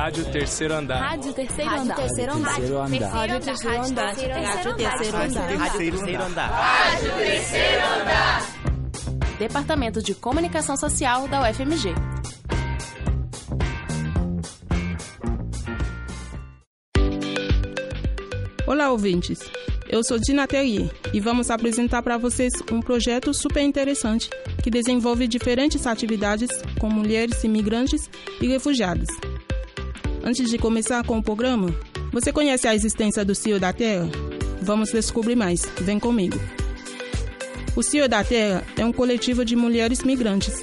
[0.00, 0.98] Rádio Terceiro Andar.
[0.98, 1.94] Rádio Terceiro Andar.
[1.94, 2.54] Rádio Terceiro Andar.
[2.54, 3.12] Rádio Terceiro Andar.
[3.12, 4.06] Rádio Terceiro Andar.
[4.46, 4.76] Rádio
[5.78, 6.50] Terceiro Andar.
[6.50, 8.42] Rádio Terceiro Andar.
[9.38, 11.94] Departamento de Comunicação Social da UFMG.
[18.66, 19.40] Olá, ouvintes.
[19.86, 24.30] Eu sou Dina Terrier e vamos apresentar para vocês um projeto super interessante
[24.62, 26.48] que desenvolve diferentes atividades
[26.78, 28.08] com mulheres imigrantes
[28.40, 29.08] e refugiadas.
[30.22, 31.74] Antes de começar com o programa,
[32.12, 34.06] você conhece a existência do CIO da Terra?
[34.60, 35.64] Vamos descobrir mais.
[35.80, 36.38] Vem comigo.
[37.74, 40.62] O CIO da Terra é um coletivo de mulheres migrantes.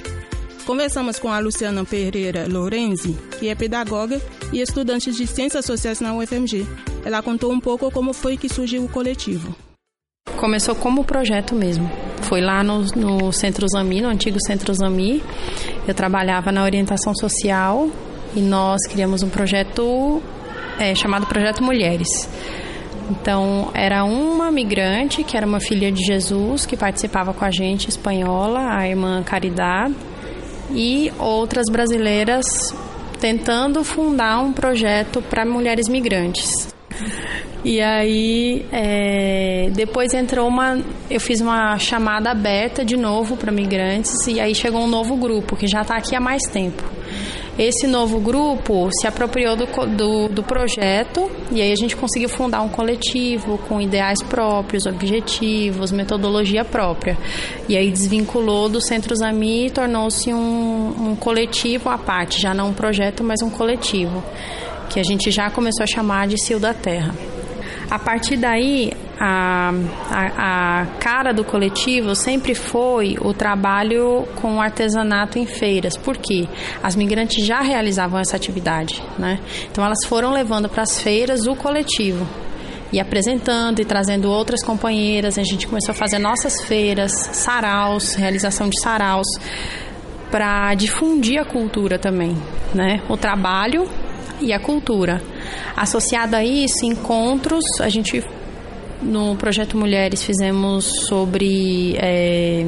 [0.65, 4.21] Conversamos com a Luciana Pereira Lorenzi, que é pedagoga
[4.53, 6.65] e estudante de Ciências Sociais na UFMG.
[7.03, 9.55] Ela contou um pouco como foi que surgiu o coletivo.
[10.37, 11.89] Começou como projeto mesmo.
[12.23, 15.23] Foi lá no, no Centro Zami, no antigo Centro Zami.
[15.87, 17.89] Eu trabalhava na orientação social
[18.35, 20.21] e nós criamos um projeto
[20.79, 22.07] é, chamado Projeto Mulheres.
[23.09, 27.87] Então, era uma migrante, que era uma filha de Jesus, que participava com a gente,
[27.89, 29.95] espanhola, a irmã Caridade,
[30.71, 32.45] e outras brasileiras
[33.19, 36.67] tentando fundar um projeto para mulheres migrantes.
[37.63, 40.79] E aí, é, depois entrou uma.
[41.09, 45.55] Eu fiz uma chamada aberta de novo para migrantes, e aí chegou um novo grupo
[45.55, 46.83] que já está aqui há mais tempo.
[47.57, 52.61] Esse novo grupo se apropriou do, do, do, projeto e aí a gente conseguiu fundar
[52.61, 57.17] um coletivo com ideais próprios, objetivos, metodologia própria.
[57.67, 62.69] E aí desvinculou do Centros AMI e tornou-se um, um coletivo à parte, já não
[62.69, 64.23] um projeto, mas um coletivo,
[64.87, 67.15] que a gente já começou a chamar de Sil da Terra.
[67.89, 69.71] A partir daí, a,
[70.11, 75.97] a, a, cara do coletivo sempre foi o trabalho com artesanato em feiras.
[75.97, 76.47] Por quê?
[76.83, 79.39] As migrantes já realizavam essa atividade, né?
[79.71, 82.27] Então elas foram levando para as feiras o coletivo
[82.91, 85.37] e apresentando e trazendo outras companheiras.
[85.37, 89.27] A gente começou a fazer nossas feiras, saraus, realização de saraus
[90.29, 92.37] para difundir a cultura também,
[92.73, 93.01] né?
[93.09, 93.87] O trabalho
[94.39, 95.21] e a cultura.
[95.75, 98.23] Associado a isso, encontros, a gente
[99.01, 102.65] no projeto Mulheres fizemos sobre é,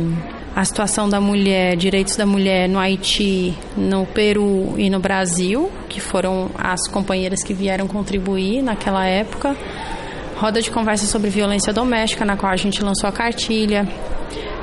[0.56, 6.00] a situação da mulher, direitos da mulher no Haiti, no Peru e no Brasil, que
[6.00, 9.56] foram as companheiras que vieram contribuir naquela época.
[10.38, 13.88] Roda de conversa sobre violência doméstica, na qual a gente lançou a cartilha.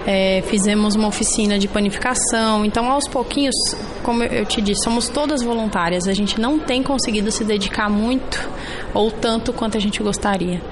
[0.07, 2.65] É, fizemos uma oficina de panificação.
[2.65, 3.55] Então, aos pouquinhos,
[4.03, 6.07] como eu te disse, somos todas voluntárias.
[6.07, 8.49] A gente não tem conseguido se dedicar muito
[8.95, 10.63] ou tanto quanto a gente gostaria.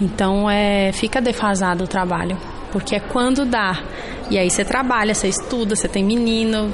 [0.00, 2.38] Então, é, fica defasado o trabalho,
[2.70, 3.82] porque é quando dá.
[4.30, 6.72] E aí você trabalha, você estuda, você tem menino,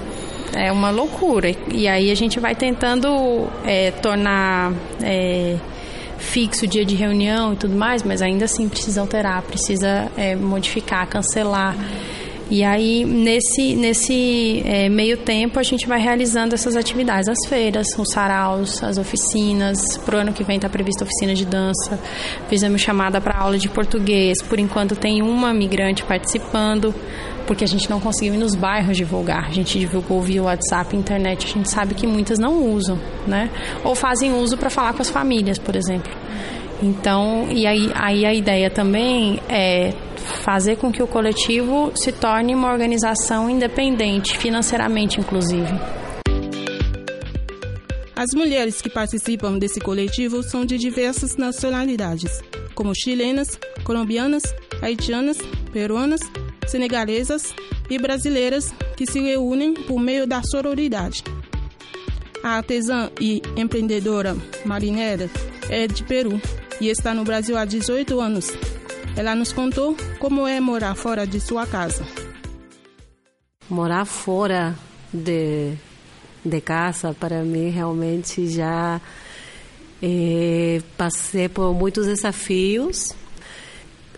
[0.54, 1.50] é uma loucura.
[1.72, 5.56] E aí a gente vai tentando é, tornar é,
[6.18, 10.34] fixo o dia de reunião e tudo mais, mas ainda assim precisa alterar, precisa é,
[10.34, 11.76] modificar, cancelar.
[12.54, 17.88] E aí, nesse, nesse é, meio tempo, a gente vai realizando essas atividades, as feiras,
[17.98, 19.98] os saraus, as oficinas.
[20.04, 21.98] Para o ano que vem está prevista oficina de dança.
[22.48, 24.40] Fizemos chamada para aula de português.
[24.40, 26.94] Por enquanto, tem uma migrante participando,
[27.44, 29.48] porque a gente não conseguiu ir nos bairros divulgar.
[29.48, 31.46] A gente divulgou via WhatsApp, internet.
[31.46, 33.50] A gente sabe que muitas não usam, né?
[33.82, 36.12] Ou fazem uso para falar com as famílias, por exemplo.
[36.82, 39.92] Então, e aí, aí a ideia também é
[40.44, 45.72] fazer com que o coletivo se torne uma organização independente, financeiramente inclusive.
[48.16, 52.40] As mulheres que participam desse coletivo são de diversas nacionalidades,
[52.74, 54.42] como chilenas, colombianas,
[54.80, 55.38] haitianas,
[55.72, 56.20] peruanas,
[56.66, 57.54] senegalesas
[57.90, 61.22] e brasileiras que se reúnem por meio da sororidade.
[62.42, 65.28] A artesã e empreendedora Marinera
[65.68, 66.40] é de Peru
[66.80, 68.52] e está no Brasil há 18 anos
[69.16, 72.04] ela nos contou como é morar fora de sua casa.
[73.70, 74.74] Morar fora
[75.12, 75.74] de,
[76.44, 79.00] de casa, para mim, realmente já
[80.02, 83.14] é, passei por muitos desafios.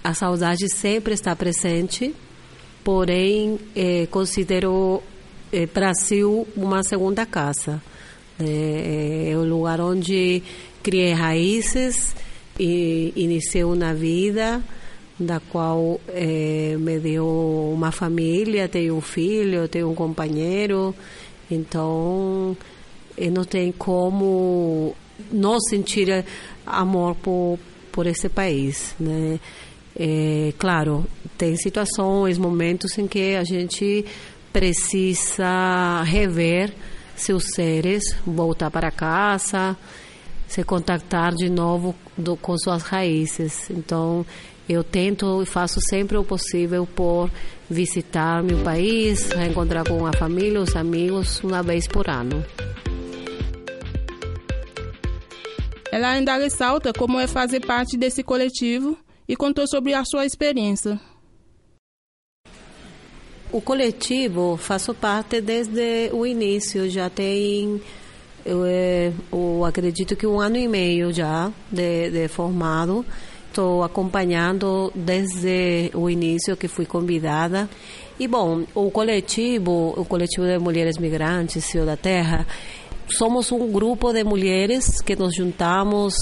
[0.03, 2.15] A saudade sempre está presente,
[2.83, 5.03] porém, é, considero
[5.53, 7.83] é, Brasil uma segunda casa.
[8.41, 10.43] É, é o lugar onde
[10.83, 12.15] criei raízes
[12.59, 14.63] e iniciei uma vida
[15.19, 17.27] da qual é, me deu
[17.75, 20.95] uma família, tenho um filho, tenho um companheiro,
[21.51, 22.57] então
[23.17, 24.95] eh, não tem como
[25.33, 26.25] não sentir
[26.67, 27.59] amor por,
[27.91, 29.41] por esse país, né?
[29.99, 31.07] É, claro,
[31.39, 34.05] tem situações, momentos em que a gente
[34.53, 36.75] precisa rever
[37.17, 39.75] seus seres, voltar para casa,
[40.47, 43.71] se contactar de novo do, com suas raízes.
[43.71, 44.25] Então,
[44.69, 47.31] eu tento e faço sempre o possível por
[47.71, 52.45] visitar meu país, reencontrar com a família, os amigos, uma vez por ano.
[55.93, 58.99] Ela ainda ressalta como é fazer parte desse coletivo
[59.29, 61.01] e contou sobre a sua experiência.
[63.53, 67.81] O coletivo faço parte desde o início, já tem,
[68.47, 73.05] eu, é, eu acredito que um ano e meio já de, de formado.
[73.49, 77.69] Estou acompanhando desde o início que fui convidada.
[78.21, 82.47] E bom, o coletivo, o coletivo de mulheres migrantes, Céu da Terra,
[83.09, 86.15] somos um grupo de mulheres que nos juntamos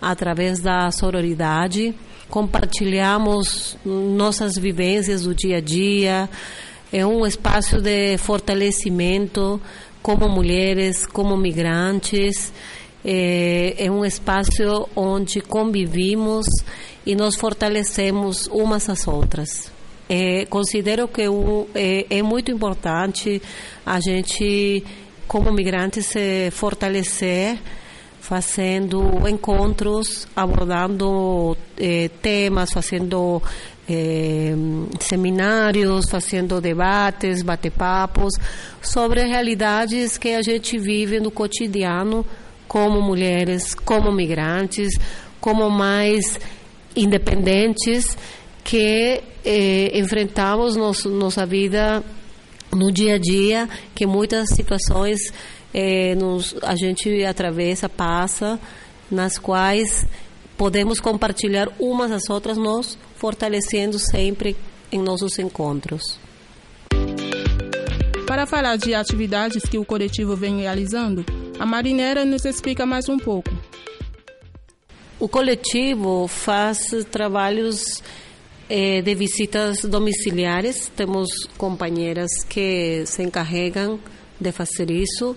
[0.00, 1.94] através da sororidade,
[2.30, 6.28] compartilhamos nossas vivências do dia a dia,
[6.92, 9.60] é um espaço de fortalecimento
[10.06, 12.52] como mulheres, como migrantes.
[13.04, 16.46] É, é um espaço onde convivimos
[17.04, 19.72] e nos fortalecemos umas às outras.
[20.08, 23.42] É, considero que o, é, é muito importante
[23.84, 24.84] a gente,
[25.26, 27.58] como migrantes, se fortalecer
[28.20, 33.40] fazendo encontros, abordando eh, temas, fazendo
[33.88, 34.54] eh,
[35.00, 38.34] seminários, fazendo debates, bate-papos
[38.82, 42.24] sobre realidades que a gente vive no cotidiano
[42.66, 44.98] como mulheres, como migrantes,
[45.40, 46.38] como mais
[46.94, 48.16] independentes
[48.64, 52.02] que eh, enfrentamos nos, nossa vida
[52.72, 55.32] no dia a dia, que muitas situações
[55.72, 58.58] é, nos, a gente atravessa, passa,
[59.10, 60.06] nas quais
[60.56, 64.56] podemos compartilhar umas às outras, nos fortalecendo sempre
[64.90, 66.18] em nossos encontros.
[68.26, 71.24] Para falar de atividades que o coletivo vem realizando,
[71.58, 73.50] a Marinera nos explica mais um pouco.
[75.18, 76.78] O coletivo faz
[77.10, 78.02] trabalhos
[78.68, 80.90] eh, de visitas domiciliares.
[80.94, 83.98] Temos companheiras que se encarregam
[84.38, 85.36] de fazer isso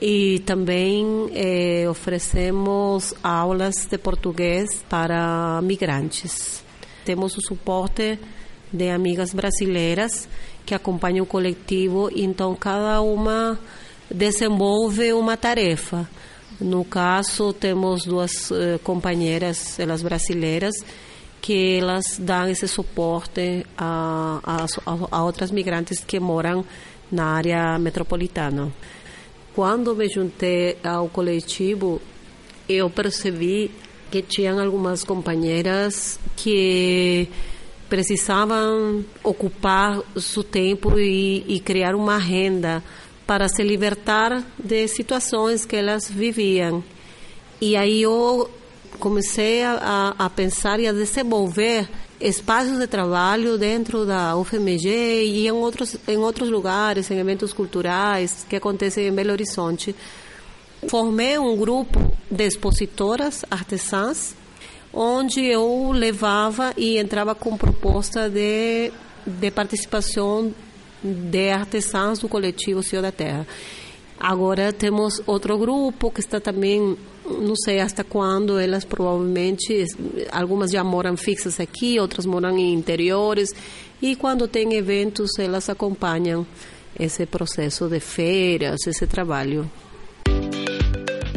[0.00, 6.62] e também eh, oferecemos aulas de português para migrantes.
[7.04, 8.18] Temos o suporte
[8.72, 10.28] de amigas brasileiras
[10.64, 13.58] que acompanham o coletivo, então cada uma
[14.10, 16.08] desenvolve uma tarefa.
[16.60, 20.74] No caso, temos duas eh, companheiras, elas brasileiras,
[21.40, 26.64] que elas dão esse suporte a, a, a outras migrantes que moram
[27.10, 28.72] na área metropolitana.
[29.58, 32.00] Quando me juntei ao coletivo,
[32.68, 33.72] eu percebi
[34.08, 37.28] que tinham algumas companheiras que
[37.88, 42.84] precisavam ocupar seu tempo e, e, criar uma renda
[43.26, 46.84] para se libertar de situações que elas viviam.
[47.60, 48.48] E aí eu
[49.00, 51.88] comecei a, a pensar e a desenvolver
[52.20, 54.88] espaços de trabalho dentro da UFMG
[55.24, 59.94] e em outros, em outros lugares, em eventos culturais que acontecem em Belo Horizonte.
[60.88, 64.34] Formei um grupo de expositoras artesãs,
[64.92, 68.92] onde eu levava e entrava com proposta de,
[69.26, 70.54] de participação
[71.02, 73.46] de artesãs do coletivo Senhor da Terra.
[74.20, 79.84] Agora temos outro grupo que está também não sei até quando elas provavelmente
[80.32, 83.54] algumas já moram fixas aqui outras moram em interiores
[84.00, 86.46] e quando tem eventos elas acompanham
[86.98, 89.70] esse processo de feiras esse trabalho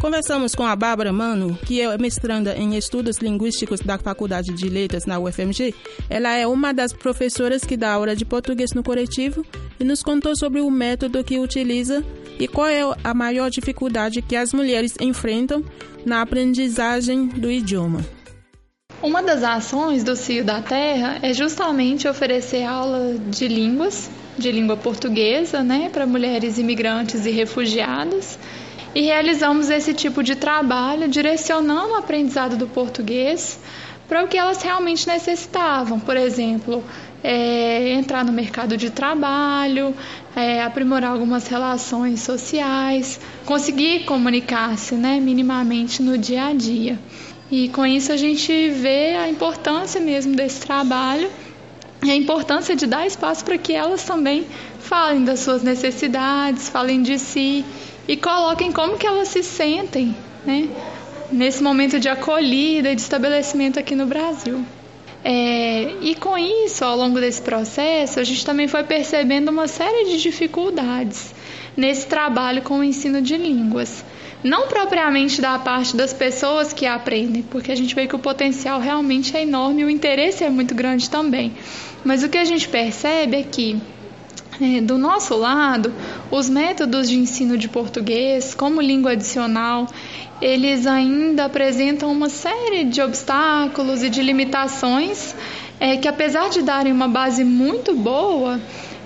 [0.02, 5.06] Conversamos com a Bárbara Mano, que é mestranda em Estudos Linguísticos da Faculdade de Letras
[5.06, 5.72] na UFMG.
[6.10, 9.46] Ela é uma das professoras que dá aula de português no coletivo
[9.78, 12.04] e nos contou sobre o método que utiliza
[12.36, 15.64] e qual é a maior dificuldade que as mulheres enfrentam
[16.04, 18.04] na aprendizagem do idioma.
[19.00, 24.76] Uma das ações do CIO da Terra é justamente oferecer aula de línguas, de língua
[24.76, 28.36] portuguesa, né, para mulheres imigrantes e refugiadas.
[28.94, 33.58] E realizamos esse tipo de trabalho direcionando o aprendizado do português
[34.06, 35.98] para o que elas realmente necessitavam.
[35.98, 36.84] Por exemplo,
[37.24, 39.94] é, entrar no mercado de trabalho,
[40.36, 46.98] é, aprimorar algumas relações sociais, conseguir comunicar-se né, minimamente no dia a dia.
[47.50, 51.30] E com isso a gente vê a importância mesmo desse trabalho
[52.02, 54.46] e a importância de dar espaço para que elas também
[54.80, 57.64] falem das suas necessidades, falem de si
[58.06, 60.68] e coloquem como que elas se sentem né,
[61.30, 64.64] nesse momento de acolhida de estabelecimento aqui no Brasil.
[65.24, 70.04] É, e com isso, ao longo desse processo, a gente também foi percebendo uma série
[70.06, 71.32] de dificuldades.
[71.74, 74.04] nesse trabalho com o ensino de línguas.
[74.44, 78.78] Não propriamente da parte das pessoas que aprendem, porque a gente vê que o potencial
[78.78, 81.54] realmente é enorme e o interesse é muito grande também.
[82.04, 83.80] Mas o que a gente percebe é que
[84.60, 85.94] é, do nosso lado,
[86.32, 89.86] os métodos de ensino de português, como língua adicional,
[90.40, 95.36] eles ainda apresentam uma série de obstáculos e de limitações
[95.78, 98.58] é, que, apesar de darem uma base muito boa,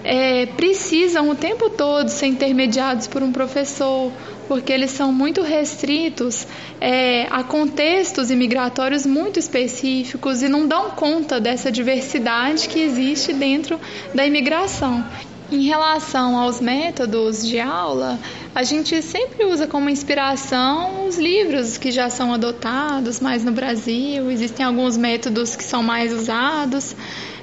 [0.04, 4.12] é, precisam o tempo todo ser intermediados por um professor,
[4.46, 6.46] porque eles são muito restritos
[6.80, 13.80] é, a contextos imigratórios muito específicos e não dão conta dessa diversidade que existe dentro
[14.14, 15.04] da imigração.
[15.50, 18.18] Em relação aos métodos de aula,
[18.52, 24.28] a gente sempre usa como inspiração os livros que já são adotados mais no Brasil.
[24.30, 26.96] Existem alguns métodos que são mais usados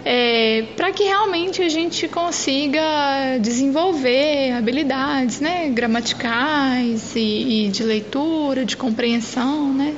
[0.05, 8.65] é, para que realmente a gente consiga desenvolver habilidades né, gramaticais e, e de leitura,
[8.65, 9.74] de compreensão.
[9.74, 9.95] Né?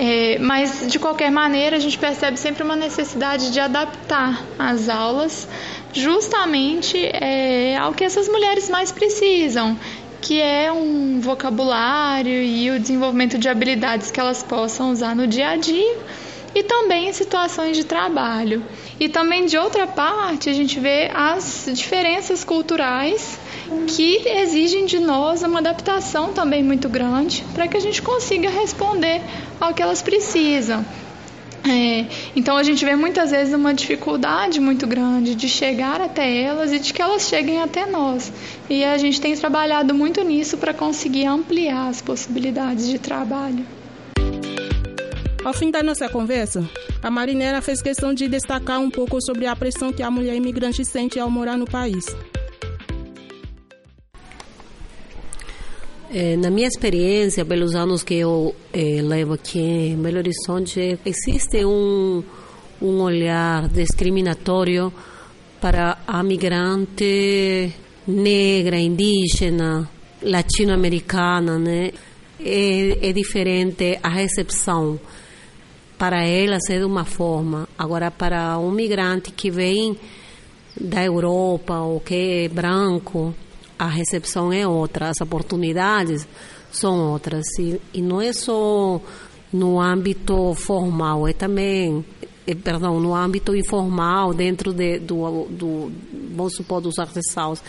[0.00, 5.48] É, mas, de qualquer maneira, a gente percebe sempre uma necessidade de adaptar as aulas
[5.92, 9.76] justamente é, ao que essas mulheres mais precisam,
[10.20, 15.48] que é um vocabulário e o desenvolvimento de habilidades que elas possam usar no dia
[15.48, 15.96] a dia
[16.58, 18.64] e também em situações de trabalho.
[18.98, 23.38] E também de outra parte, a gente vê as diferenças culturais
[23.86, 29.20] que exigem de nós uma adaptação também muito grande para que a gente consiga responder
[29.60, 30.84] ao que elas precisam.
[31.64, 36.72] É, então a gente vê muitas vezes uma dificuldade muito grande de chegar até elas
[36.72, 38.32] e de que elas cheguem até nós.
[38.68, 43.77] E a gente tem trabalhado muito nisso para conseguir ampliar as possibilidades de trabalho.
[45.48, 46.62] Ao fim da nossa conversa,
[47.02, 50.84] a Marinera fez questão de destacar um pouco sobre a pressão que a mulher imigrante
[50.84, 52.04] sente ao morar no país.
[56.12, 61.64] É, na minha experiência, pelos anos que eu é, levo aqui em Belo Horizonte, existe
[61.64, 62.22] um,
[62.82, 64.92] um olhar discriminatório
[65.62, 67.72] para a migrante
[68.06, 69.88] negra, indígena,
[70.20, 71.90] latino-americana, né?
[72.38, 75.00] É, é diferente a recepção.
[75.98, 77.68] Para elas é de uma forma.
[77.76, 79.98] Agora, para um migrante que vem
[80.80, 83.34] da Europa ou que é branco,
[83.78, 86.26] a recepção é outra, as oportunidades
[86.70, 87.46] são outras.
[87.58, 89.00] E, e não é só
[89.52, 92.04] no âmbito formal, é também,
[92.46, 95.92] é, perdão, no âmbito informal, dentro de, do, do,
[96.34, 97.62] vamos supor, dos artesãos.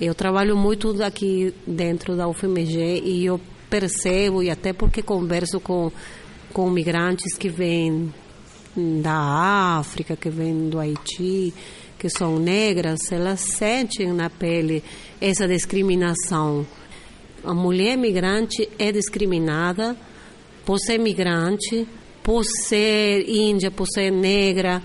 [0.00, 5.92] Eu trabalho muito aqui dentro da UFMG e eu percebo, e até porque converso com,
[6.52, 8.12] com migrantes que vêm
[8.76, 11.52] da África, que vêm do Haiti,
[11.98, 14.82] que são negras, elas sentem na pele
[15.20, 16.66] essa discriminação.
[17.44, 19.96] A mulher migrante é discriminada
[20.64, 21.86] por ser migrante,
[22.22, 24.82] por ser índia, por ser negra.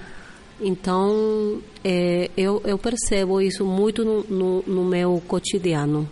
[0.62, 6.10] Então, é, eu, eu percebo isso muito no, no, no meu cotidiano.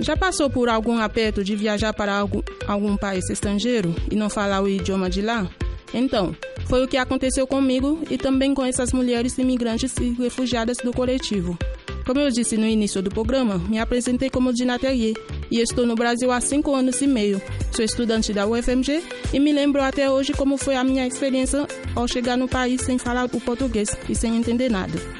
[0.00, 4.62] Já passou por algum aperto de viajar para algum, algum país estrangeiro e não falar
[4.62, 5.48] o idioma de lá?
[5.92, 6.36] Então,
[6.66, 11.58] foi o que aconteceu comigo e também com essas mulheres imigrantes e refugiadas do coletivo.
[12.06, 15.14] Como eu disse no início do programa, me apresentei como Dina Atelier
[15.50, 17.40] e estou no Brasil há cinco anos e meio.
[17.72, 19.02] Sou estudante da UFMG
[19.32, 22.98] e me lembro até hoje como foi a minha experiência ao chegar no país sem
[22.98, 25.17] falar o português e sem entender nada.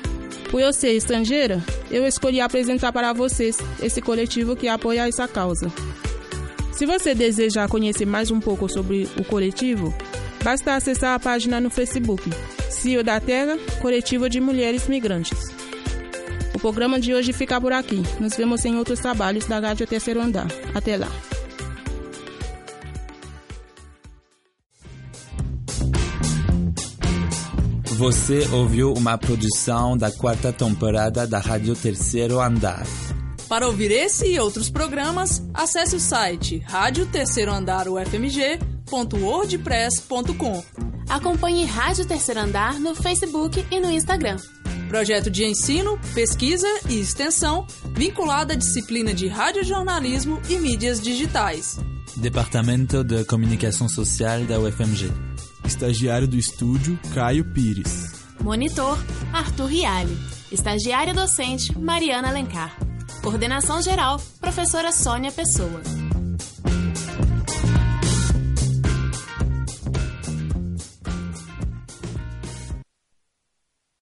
[0.51, 5.71] Por eu ser estrangeira, eu escolhi apresentar para vocês esse coletivo que apoia essa causa.
[6.73, 9.93] Se você deseja conhecer mais um pouco sobre o coletivo,
[10.43, 12.31] Basta acessar a página no Facebook,
[12.71, 15.39] CIO da Terra, Coletiva de Mulheres Migrantes.
[16.55, 18.03] O programa de hoje fica por aqui.
[18.21, 20.49] Nos vemos em outros trabalhos da Rádio Terceiro Andar.
[20.75, 21.09] Até lá.
[27.99, 32.87] Você ouviu uma produção da quarta temporada da Rádio Terceiro Andar.
[33.49, 37.87] Para ouvir esse e outros programas, acesse o site Rádio Terceiro Andar.
[41.09, 44.37] Acompanhe Rádio Terceiro Andar no Facebook e no Instagram.
[44.89, 51.81] Projeto de ensino, pesquisa e extensão vinculado à disciplina de radiojornalismo e mídias digitais.
[52.17, 55.11] Departamento de Comunicação Social da UFMG.
[55.69, 58.25] Estagiário do estúdio, Caio Pires.
[58.41, 58.99] Monitor,
[59.35, 60.17] Arthur Rialli.
[60.51, 62.75] Estagiária docente, Mariana Alencar.
[63.23, 65.83] Coordenação geral, professora Sônia Pessoa.